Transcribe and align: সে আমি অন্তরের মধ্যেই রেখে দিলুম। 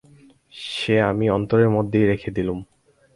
সে 0.71 0.95
আমি 1.01 1.25
অন্তরের 1.29 1.69
মধ্যেই 1.69 2.05
রেখে 2.05 2.29
দিলুম। 2.31 2.59